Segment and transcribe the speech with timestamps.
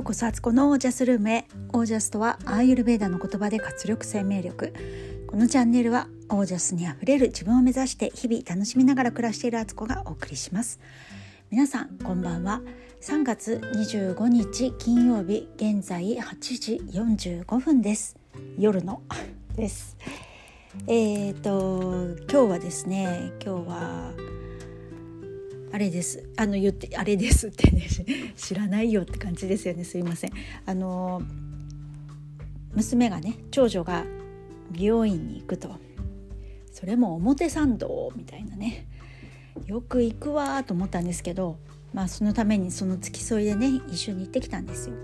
[0.00, 1.44] ようこそアツコのオージャスルームへ
[1.74, 4.72] オージャスとはアーユルベーダの言葉で活力生命力。
[5.26, 10.80] このチャンネルはオージャスにあふれる自分を目指して日々楽しみながら暮らしているアツコがお送りします。
[11.50, 12.62] 皆さんこんばんは。
[13.02, 18.16] 3月25日金曜日現在8時45分です。
[18.58, 19.02] 夜の
[19.54, 19.98] です。
[20.86, 24.12] えっ、ー、と今日はですね今日は
[25.72, 26.28] あれです。
[26.36, 27.86] あの言ってあれですってね
[28.36, 29.84] 知らないよって感じですよね。
[29.84, 30.32] すいません。
[30.66, 31.22] あの
[32.74, 34.04] 娘がね長女が
[34.70, 35.76] 美容院に行くと。
[36.72, 38.86] それも表参道みたいなね。
[39.66, 41.58] よく行くわと思ったんですけど
[41.92, 44.94] まあそのためにその付き添いでね一緒に行ってきたんですよ。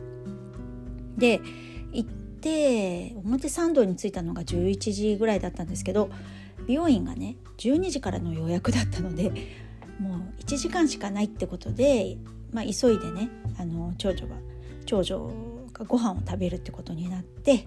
[1.18, 1.40] で
[1.92, 6.10] 行って表参道に着いたのが11時ぐらいだったんですけど
[6.66, 9.32] 美容院がね12時からの予約だったので
[10.00, 12.16] もう1時間しかないってことで、
[12.52, 14.36] まあ、急いでねあの長女が
[14.84, 15.30] 長女
[15.72, 17.64] がご飯を食べるってことになって、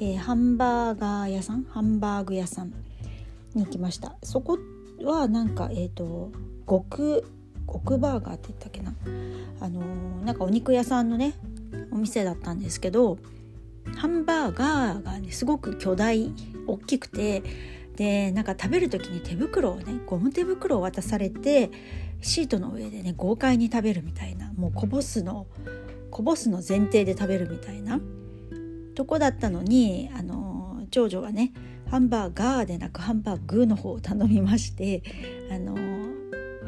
[0.00, 2.72] えー、ハンバーガー屋さんハンバーグ屋さん
[3.54, 4.16] に行きました。
[4.22, 4.58] そこ
[5.02, 6.32] はなんかえっ、ー、と
[6.68, 7.24] 極
[7.70, 8.94] 極バーガーって言ったっけな？
[9.60, 11.34] あのー、なんかお肉屋さんのね
[11.90, 13.18] お店だったんですけど
[13.96, 16.32] ハンバーガーがねすごく巨大
[16.66, 17.42] 大きくて
[17.96, 21.70] でなんか食べる時に手袋をねゴム手袋を渡されて
[22.20, 25.46] シートの上でね豪快に食べるみたいなもうこぼすの
[26.10, 28.00] こぼすの前提で食べるみたいな
[28.94, 31.52] とこだったのにあの長女がね
[31.90, 35.02] ハンバーガーでなくハンバーグの方を頼みまして
[35.50, 35.76] あの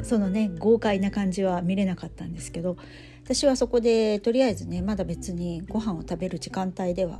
[0.03, 2.77] そのね豪快な感じは見れなかったんですけど
[3.23, 7.19] 私はそこでとりあえずねまだ別にご飯を食べる時間帯では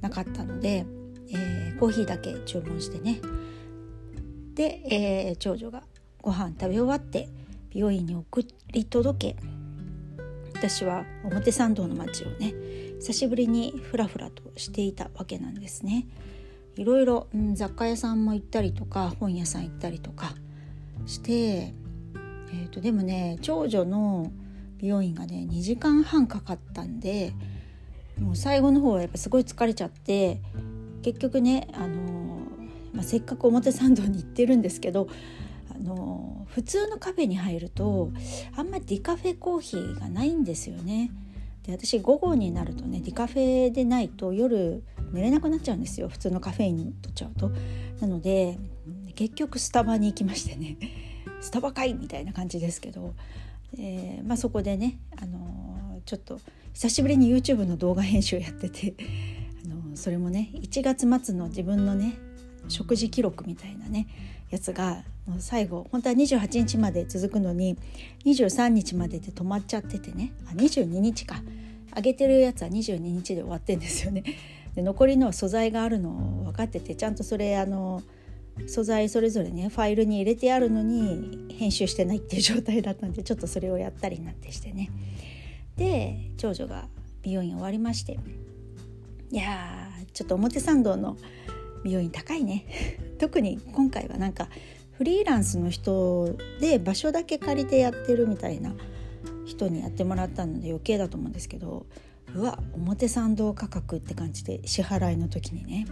[0.00, 0.86] なかったので
[1.32, 3.20] えー、コーヒーだけ注文してね
[4.54, 5.82] で、えー、長女が
[6.22, 7.28] ご飯食べ終わって
[7.70, 9.36] 美容院に送り届け
[10.54, 12.54] 私は表参道の街をね
[13.00, 16.06] 久しぶりにふらふらとしていたわけなんですね。
[16.76, 20.34] いろいろ、うん、雑貨屋さんも行ったりとか本屋さん行ったりとか
[21.06, 24.30] して、えーと、でもね長女の
[24.78, 27.32] 美容院がね2時間半かかったんで
[28.20, 30.40] もう最後の方はやっぱすごい疲れちゃって
[31.02, 32.48] 結局ね、あの
[32.92, 35.08] まあ、せっかく表参道に行ってるんですけど、
[35.74, 38.10] あの普通のカフェに入ると
[38.56, 41.10] あんまディカフェコーヒーがないんですよね。
[41.64, 47.50] で私午後になるとねディカフェでないと夜寝れなくなっちゃうんですよ普通のカフェイン取っちゃうと。
[48.00, 48.58] なので
[49.14, 50.76] 結局スタバに行きましてね
[51.40, 53.14] スタバかいみたいな感じですけど、
[53.78, 56.40] えーまあ、そこでね、あのちょっと
[56.72, 58.94] 久しぶりに YouTube の動画編集やってて
[59.96, 62.18] それもね1月末の自分のね
[62.68, 64.06] 食事記録みたいなね
[64.50, 65.02] やつが
[65.38, 67.76] 最後本当は28日まで続くのに
[68.24, 71.42] 23日までで止まっちゃっててねあ22日か
[71.94, 74.22] 上げてるやつは22日で終わってんですよね。
[74.76, 78.02] で残りの素材があるの分かっててちゃんとそれあの
[78.66, 84.90] 素材それぞれねファイルに入れてあるのに編集してないっていう状態だったんでちょっとそれをやったりになんてしてね
[85.76, 86.88] で長女が
[87.22, 88.18] 美容院終わりまして
[89.30, 91.16] いやちょっと表参道の
[91.84, 92.66] 美容院高いね。
[93.18, 94.48] 特に今回はなんか
[94.92, 98.74] フリーランスの人で場所だけ借りてやってるみたいな
[99.44, 101.86] 人にやってもらったので余計だと思うんですけど
[102.34, 105.86] うわ表参道価格って感じで支払いの時にね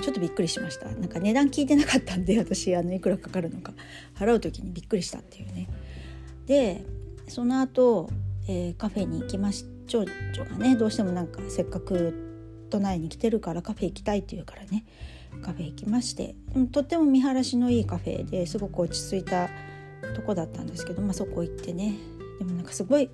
[0.00, 0.86] ちょっとびっくりしました。
[0.86, 3.74] なんか値段聞いてなかったんで 私あのいくらかかるのか。
[4.14, 5.68] 払う時にびっくりしたっていうね。
[6.46, 6.84] で
[7.26, 8.08] その後、
[8.48, 12.27] えー、カフェに行きまし長女がねどうしてもなんかせっかく
[12.68, 14.84] 都内に来てるからカフェ行きたいって言うからね。
[15.42, 16.34] カフェ行きまして。
[16.72, 19.48] とっても見晴らしのいいカフェですごく落ち着いた
[20.14, 21.94] とこだったんですけど、まあ、そこ行ってね。
[22.38, 23.10] でもなんかすごい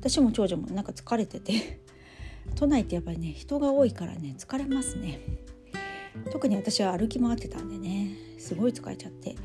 [0.00, 1.80] 私も長女もなんか疲れてて。
[2.54, 5.20] 都内ってやっぱりね人が多いからね疲れますね。
[6.30, 9.36] 特に私は歩き回ってたんでねすごい疲れちゃって。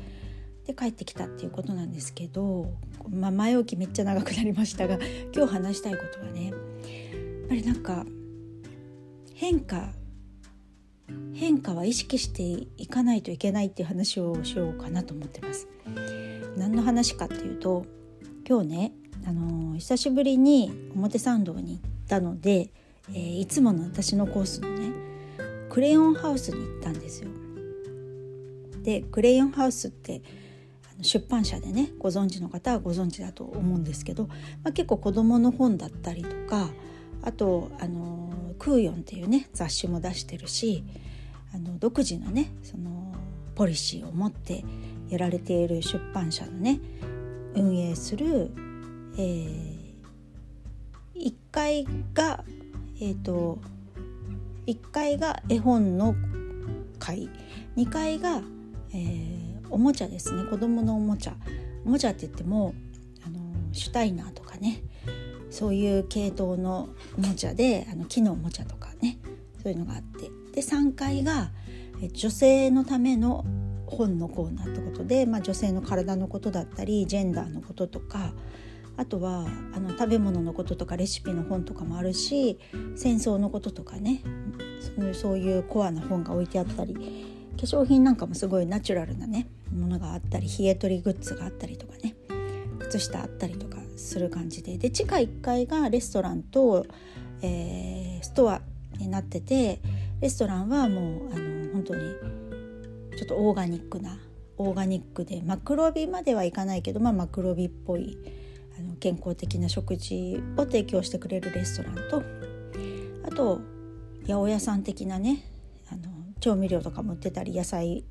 [0.66, 2.70] で帰ってきたっていうことなんですけど、
[3.10, 4.98] まあ、前置きめっちゃ長くなりましたが
[5.34, 8.06] 今日話したいことはねやっぱりなんか
[9.34, 9.88] 変化
[11.34, 12.42] 変化は意識して
[12.76, 15.68] いかないといけないっていう話をしようかなと思ってます。
[16.56, 17.84] 何の話かっていうと
[18.48, 18.92] 今日ね、
[19.26, 22.70] あの、久しぶりに表参道に行ったので、
[23.10, 24.92] えー、いつもの私のコースのね
[25.68, 27.28] クレヨンハウスに行ったんですよ。
[28.82, 30.22] でクレヨンハウスって
[31.02, 34.36] 出版社でねご存知の方はご存知だと思うんですけど、ま
[34.70, 36.70] あ、結構子どもの本だったりとか
[37.22, 38.30] あとあの
[38.64, 40.84] クーヨンっていうね雑誌も出してるし
[41.54, 43.14] あの独自のねその
[43.54, 44.64] ポリシーを持って
[45.08, 46.80] やられている出版社のね
[47.54, 48.50] 運営する、
[49.16, 49.76] えー、
[51.14, 52.42] 1階が
[53.00, 53.58] えーと、
[54.66, 56.14] 1階が絵本の
[56.98, 57.28] 階
[57.76, 58.40] 2階が、
[58.92, 60.48] えー、おもちゃですね。
[60.48, 61.34] 子供のおもちゃ。
[61.84, 62.72] おもちゃって言っても
[63.26, 63.38] あの
[63.72, 64.82] シュタイナーとかね
[65.54, 69.18] そういう系統のおもちゃであの木のおもちゃとかね
[69.62, 70.28] そういうのがあって。
[70.52, 71.50] で3階が
[72.12, 73.44] 女性のための
[73.86, 78.32] 本のコーナーってことで、まあ、女性の体のことだったりジェンダーのこととか
[78.96, 82.58] あとはあの食べ物のこととかレシピの本とかもあるし
[82.96, 84.22] 戦争のこととかね
[85.12, 87.00] そういうコアな本が置いてあったり化
[87.58, 92.14] 粧品なんかもすごいナチュラルなねものがあったり冷え取りグッズがあったりとかね
[92.80, 96.86] 靴下あったりとかする感じでで地下1階がレストランと、
[97.42, 98.60] えー、ストア
[98.98, 99.80] になってて
[100.20, 102.02] レストランはもうあの本当に
[103.16, 104.18] ちょっとオーガニックな
[104.56, 108.16] オーガニックでマクロビまではいかないけど、まあ、マクロビっぽい
[108.78, 112.22] あの健康的な食事を提供してくれるレストランと
[113.26, 113.60] あと
[114.26, 115.44] 八百屋さん的なね
[115.90, 116.02] あの
[116.40, 118.04] 調味料とかも売ってたり野菜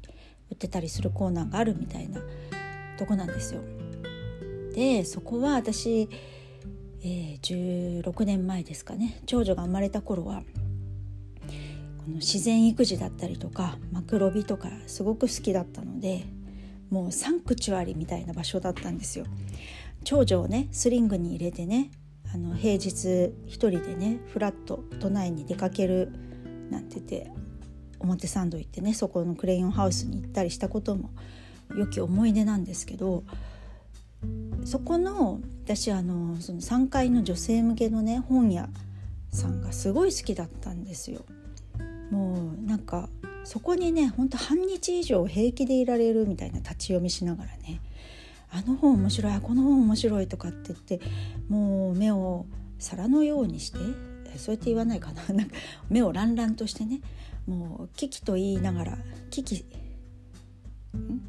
[0.49, 2.21] 売ってたりするコーナーがあるみたいな
[2.97, 3.61] とこなんですよ。
[4.73, 6.09] でそこは私、
[7.03, 10.43] えー、16年前ですかね長女が生まれた頃は
[11.97, 16.25] この自然育児だったりとかマクロビとかすごく好きだったので
[16.89, 19.25] もうサンクチュアリみたいな場所だったんですよ。
[20.03, 21.91] 長女をねスリングに入れてね
[22.33, 26.11] あの平日一人でねフラット都内に出かける
[26.69, 27.31] なんて言って
[27.99, 31.11] 表参道行ってねそこのクレヨンハウスに行ったりしたことも
[31.75, 33.23] 良き思い出なんですけど
[34.65, 38.69] そこの私あのその3階の女性向けのね本屋
[39.31, 41.25] さんがすごい好きだったんですよ。
[42.11, 43.09] もうなんか
[43.43, 47.81] そこにねほんと半日以上平気でいられるみたいな立ち読みしながらね
[48.51, 51.01] あの本面白いこの本面白いとかって言って
[51.49, 52.45] もう目を
[52.77, 53.79] 皿のようにして
[54.37, 55.55] そうやって言わないかななんか
[55.89, 57.01] 目をランランとしてね
[57.47, 58.97] もう危機と言いながら
[59.29, 59.65] 危機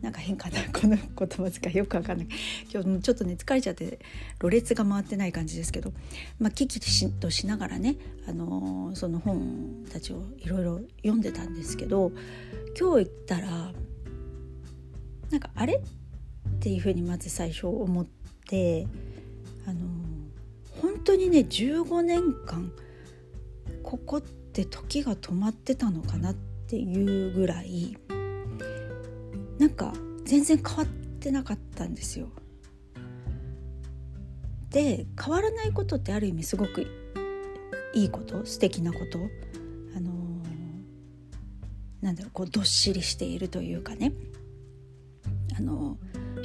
[0.02, 2.28] なんか変かなこの言葉遣いよくわかんない。
[2.70, 3.98] 今日もちょっとね疲れちゃって
[4.38, 5.92] ろれつが回ってない感じですけど、
[6.38, 6.80] まあ、危機
[7.10, 7.96] としながらね、
[8.28, 12.12] あのー、その本たちをいろいろ読んでたんですけど
[12.78, 13.72] 今日行ったら
[15.30, 18.06] なんかあれっていうふうにまず最初思っ
[18.46, 18.86] て
[19.66, 19.80] あの
[20.82, 22.70] 本当にね15年間
[23.82, 27.96] ここって時が止まってたのかなっていうぐらい
[29.58, 29.92] なんか
[30.24, 30.86] 全然変わっ
[31.20, 32.28] てなかったんですよ。
[34.70, 36.86] で変わらないことってある意味すごく
[37.94, 38.44] いいこと？
[38.44, 39.18] 素敵なこと？
[39.96, 40.12] あの
[42.00, 44.12] なんだろうこうどっしりしているというかね。
[45.56, 45.96] あの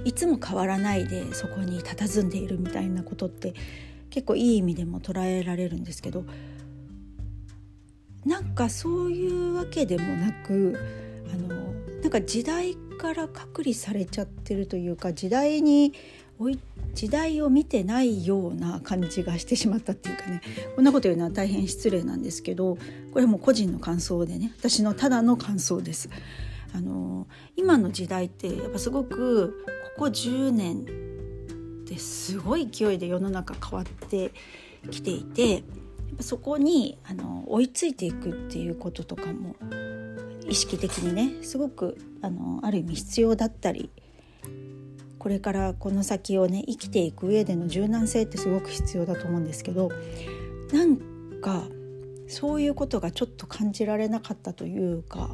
[0.06, 3.56] いつも変わらないでそこに佇んでいるみたいなことって
[4.12, 6.26] 結構いい意味でも捉えられるんですけど
[8.24, 10.78] なんかそういうわけでもなく
[12.02, 15.94] なんか時代から隔離されちゃってるというか時代に
[16.94, 20.42] 時代を見てないような感じがしてしまったっていうかね
[20.76, 22.78] こんなこと言うのは大変失礼なんですけど
[23.12, 26.10] これも個人の感想でね私のただの感想です。
[26.72, 30.86] あの今の時代ってやっぱすごくここ10年
[31.86, 34.32] ですごい勢いで世の中変わって
[34.92, 35.62] きていてやっ
[36.18, 39.56] ぱそこにあの追いついていくっていうこととかも
[40.50, 43.90] 意識的にねすごくあのある意味必要だったり
[45.18, 49.90] これからこの先をね生きていく上での柔軟性ってすごく必要だと思うんですけど
[50.72, 50.98] なん
[51.42, 51.64] か
[52.28, 55.30] そういうことがちょっと感じられなかったというか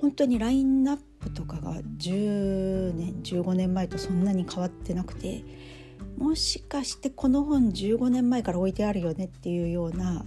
[0.00, 5.44] 本当にラインナップとかが10年15年前とそんなに変わってなくて
[6.18, 10.24] もしかしてこの本15年前から置いてあるよねっていうような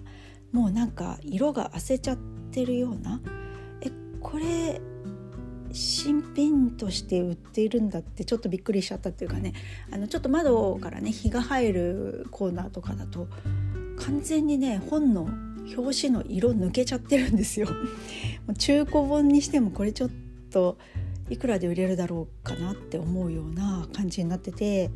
[0.52, 2.18] もうなんか色が褪せちゃっ
[2.52, 3.20] てるような
[4.26, 4.82] これ
[5.72, 9.54] 新品として売っているんだってちょっとびっくりしちゃったっていうかね
[9.92, 13.28] あのちょっと窓からね日が入るコーナーとかだと
[14.00, 15.30] 完全にね本の
[15.78, 17.68] 表紙の色抜けちゃってるんですよ
[18.58, 20.10] 中古本にしてもこれちょっ
[20.50, 20.80] と
[21.30, 24.90] いくらで売れるだろうかなって思うような感じになってて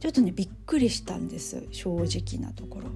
[0.00, 2.88] ちょっとねびっくりしたんです正直なところ。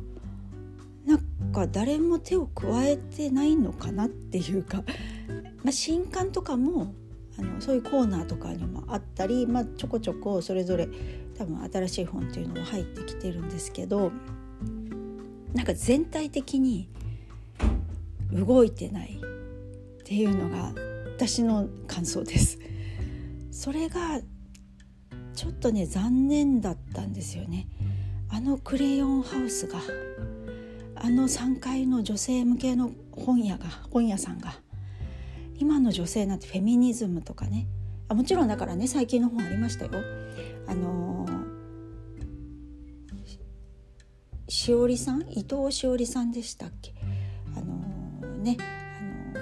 [1.50, 4.84] か誰も手を加えてないのかなっていうか、
[5.62, 6.94] まあ、新刊とかも
[7.38, 10.88] あのそういうコーナーとかにもあったり、まあ、ちょこちょこそれぞれ
[11.36, 14.12] 多分新しい本っていうのも入ってきてるんですけど
[15.54, 16.88] なんか全体的に
[18.32, 20.74] 動いてないっていうのが
[21.16, 22.58] 私の感想です。
[23.50, 24.20] それが
[25.34, 27.68] ちょっとね残念だったんですよね。
[28.28, 29.80] あのクレヨンハウスが
[31.02, 34.54] あの3階の女性向けの本屋が本屋さんが
[35.58, 37.66] 今の女性なんてフェミニズムとかね
[38.08, 39.92] あもちろんだからね最近の本ありましたよ。
[40.66, 41.26] あの
[44.48, 45.22] しおりさん？
[45.30, 46.92] 伊藤しおりさんでしたっけ？
[47.56, 48.56] あのね
[49.34, 49.38] あ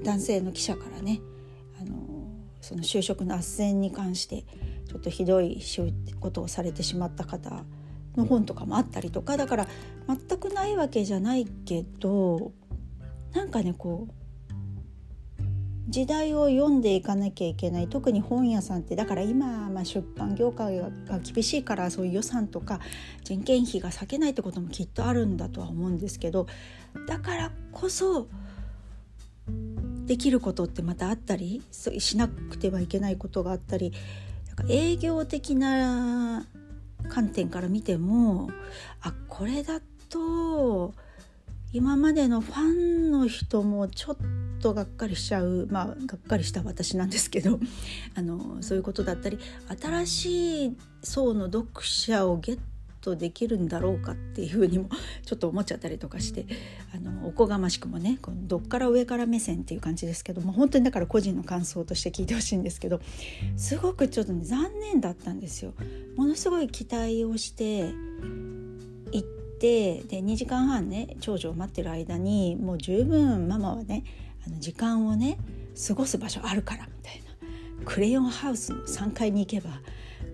[0.00, 1.20] の男性の記者からね
[1.80, 1.96] あの
[2.60, 4.44] その就職の斡旋に関して
[4.88, 5.62] ちょっとひどい
[6.18, 7.64] ことをされてしまった方
[8.18, 9.68] の本とかもあったりとかだから
[10.06, 12.52] 全くないわけじゃないけど
[13.32, 14.12] なんかねこう
[15.88, 22.80] 時代を読んでいかなきゃいけない特に本屋さんってだから今、まあ、出版業界が厳しいからそういう予算とか
[23.24, 26.46] 人件費が避けないってこともきっとあるんだとは思うんですけど
[27.06, 28.28] だからこそ
[30.04, 33.92] できることってまたあったりしなくてはいけないことがあったり
[34.46, 36.46] なんか営業的な
[37.08, 38.50] 観点から見ても
[39.02, 40.94] あこれだと
[41.72, 44.16] 今までのファンの人もちょっ
[44.60, 47.58] とがっかりしちゃうまあがっかりした私なんですけど
[48.14, 49.38] あのそういうことだったり
[49.80, 52.58] 新しい層の読者をゲッ
[53.00, 54.88] トできるんだろうかっていうふうにも
[55.24, 56.46] ちょっと思っちゃったりとかして
[56.94, 63.00] あのおこがましくもねこのどっから上から目線っていう感じですけども本当にだから個人の感想として聞いてほしいんですけど
[63.56, 65.72] すごくちょっと、ね、残念だったんですよ。
[66.16, 67.92] ものすごい期待をして
[69.12, 69.22] 行っ
[69.60, 74.04] てで2時間半ね長女を待ってる間にもう十分ママはね
[74.46, 75.38] あの時間をね
[75.86, 79.70] 過ごす場所あるからみたいなクレヨンハウスの3階に行けば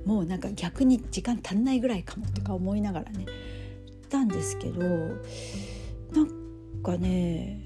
[0.05, 3.27] もうなんか逆に時間足んないぐらいかもとか思いながらね
[3.87, 7.61] 行ったんですけどなんかね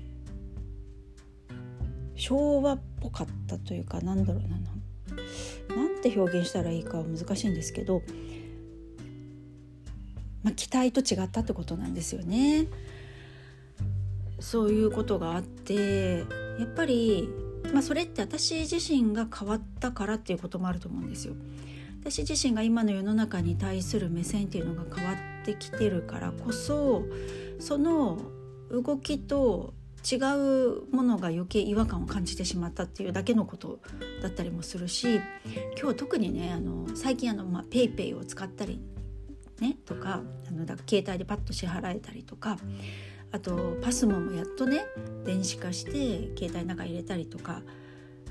[2.14, 4.58] 昭和っぽかったというかなんだろうな
[5.76, 8.02] なんて表現したらいいかは難しいんですけど、
[10.42, 12.66] まあ、期待と違ったってことなんですよね。
[14.40, 16.18] そういうことがあって
[16.58, 17.28] やっぱり、
[17.72, 21.34] まあ、それって私自身が変わったからっていうこともあると思うんですよ。
[22.10, 27.02] 私自身が今の世の中に対する目線っていうのが変わってきてるからこそ
[27.58, 28.18] その
[28.70, 29.74] 動きと
[30.10, 33.80] 違うものが余計違和感を感じてしまったっていうだけのこと
[34.22, 35.20] だったりもするし
[35.78, 38.80] 今日特にねあの最近あの、まあ、ペイペイを使ったり
[39.60, 42.56] ねとかあのだか携帯でパッと支払えたりとか
[43.32, 44.86] あとパスモもやっとね
[45.26, 47.60] 電子化して携帯の中入れたりとか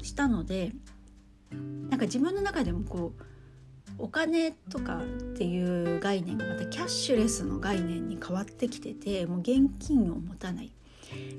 [0.01, 0.72] したので
[1.51, 3.37] なんか自分の中でもこう
[4.00, 5.01] お金とかっ
[5.38, 10.72] ていう概念がまたキャッシュレスの概念に変わってきててもう現金を持たない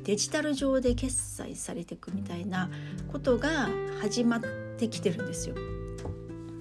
[0.05, 2.71] デジタル上で決済されていくみたいな
[3.13, 3.69] ことが
[4.01, 4.41] 始まっ
[4.79, 5.55] てきてるんですよ。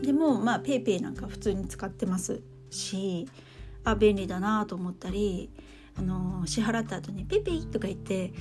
[0.02, 3.28] でもまあ PayPay なんか普通に使ってますし
[3.84, 5.50] あ便利だなと思ったり
[5.98, 8.32] あの支払った後に「PayPay」とか言って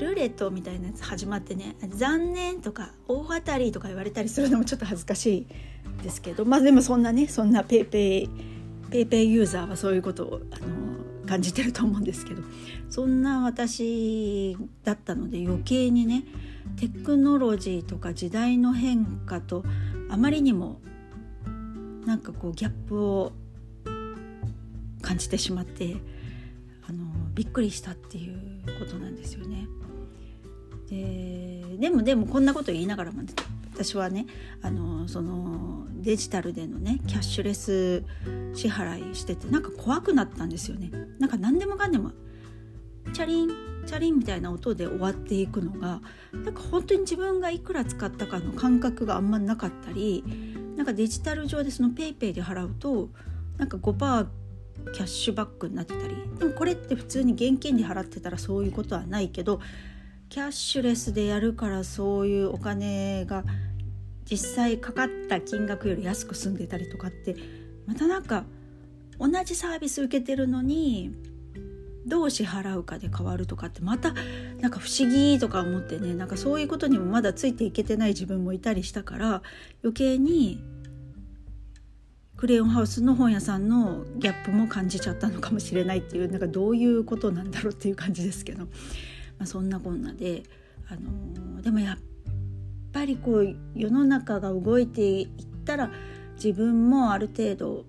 [0.00, 5.46] ルーレットみたいなやつ始まってね「残念」とか「大当たり」とか言われたりするのもちょっと恥ずかしい
[6.04, 12.42] ですけどまあでもそんなねそんな PayPay PayPay ユーザーはそういうことをあの感じてると思うんですけど
[12.90, 16.24] そんな私だったので余計にね
[16.76, 19.64] テクノロジーとか時代の変化と
[20.10, 20.80] あまりにも
[22.04, 23.32] なんかこうギャップを
[25.00, 25.96] 感じてしまって
[26.86, 28.38] あのびっくりしたっていう
[28.78, 29.66] ことなんですよね。
[30.90, 33.22] ででもでもこんなこと言いながらも
[33.74, 34.26] 私はね
[34.62, 38.04] あのそのデジタルでのねキャッシュレス
[38.54, 40.90] 支払いしててなんか怖くなったんですよね。
[41.18, 42.12] なんか何でもかんでも
[43.12, 43.50] チャリン
[43.84, 46.00] チャリンみたいな音で終わっていくのが
[46.32, 50.24] なんか本当に自分がいくら使ったかの感覚があんまなかったり
[50.76, 53.10] なんかデジタル上でその PayPay で払うと
[53.58, 54.26] なんか5%
[54.92, 59.60] キャッシュバックになってたりでもこれって普通に現金で払ってたらそういうことはないけど
[60.34, 63.44] キャッシュレスでやるからそういうお金が
[64.28, 67.36] 実際かかった金額より安く済んでたりとかって
[67.86, 68.42] またなんか
[69.20, 71.14] 同じサービス受けてるのに
[72.04, 74.12] どう支払うかで変わるとかってまた
[74.60, 79.42] なんか不思議とか思ってねなんかそういうことにもまだついていけてない自分もいたりしたから
[79.84, 80.60] 余計に
[82.36, 88.66] クレヨンハウスの本屋さんのギャップも感じちゃったのかもしれないっていうなんかどういうことなんだろうっていう感じですけど、
[89.44, 90.42] まあ、そんなこんなで、
[90.88, 91.98] あのー、でもやっ
[92.92, 95.28] ぱりこう世の中が動いていっ
[95.66, 95.90] たら
[96.36, 97.84] 自分もある程度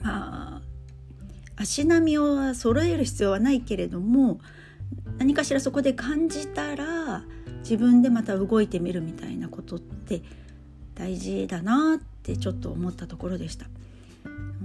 [0.00, 0.62] まあ
[1.56, 4.38] 足並みを揃える必要はないけれども
[5.16, 7.24] 何かしらそこで感じたら
[7.60, 10.22] 自分でまた動いてみるみたいなことって
[10.94, 13.66] 大事だなってちょっと思ったところでした。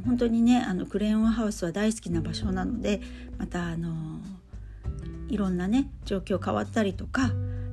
[0.05, 2.99] 本当にねあのクレヨンハウスは大好きな場所なので
[3.37, 4.19] またあの
[5.29, 7.31] いろんなね状況変わったりとか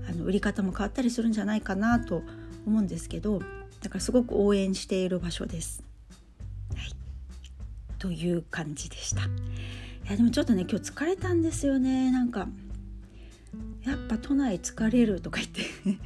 [0.08, 2.22] あの売り方も変わったりするんじゃないかなと
[2.66, 3.40] 思うんですけど
[3.82, 5.82] だからすごく応援している場所です。
[6.76, 6.92] はい、
[7.98, 9.22] という感じでした。
[9.22, 9.26] い
[10.10, 12.48] やでもちょっとね今日疲れたんですよねなんか
[13.84, 15.62] やっぱ都内疲れるとか言って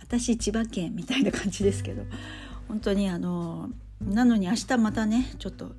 [0.00, 2.04] 私千葉県みたいな感じですけど
[2.68, 3.70] 本当にあの
[4.00, 5.72] なのに明日またねちょっと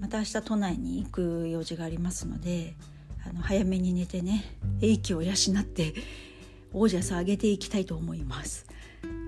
[0.00, 2.74] また明日都内に行く用事がありますので
[3.26, 4.44] あの早めに寝てね
[4.80, 5.94] 英気を養って
[6.72, 8.66] オージャス上げていきたいと思います。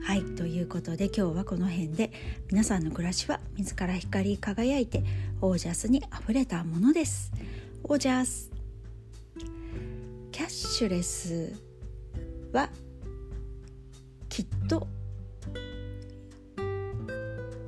[0.04, 2.11] はいということで今日はこの辺で
[2.50, 5.04] 皆さんの暮らしは自ら光り輝いて
[5.40, 7.32] オージャスにあふれたものです。
[7.84, 8.50] オージャス
[10.30, 11.52] キャッシュレス
[12.52, 12.68] は
[14.28, 14.87] きっと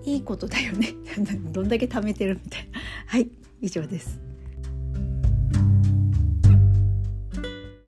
[0.04, 0.94] いいことだよね
[1.52, 4.20] どんだけ貯めてるみたいなはい以上です